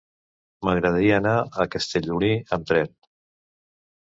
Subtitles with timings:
[0.67, 2.91] M'agradaria anar a Castellolí amb tren.